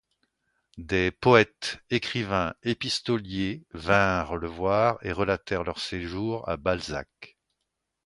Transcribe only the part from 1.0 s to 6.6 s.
poètes, écrivains, épistoliers, vinrent le voir et relatèrent leurs séjours à